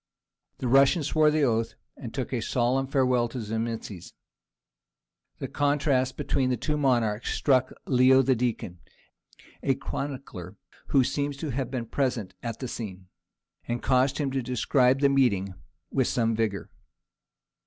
[0.57, 4.13] The Russian swore the oath and took a solemn farewell of Zimisces.
[5.37, 8.79] The contrast between the two monarchs struck Leo the Deacon,
[9.61, 13.09] a chronicler who seems to have been present at the scene,
[13.67, 15.53] and caused him to describe the meeting
[15.91, 16.71] with some vigour.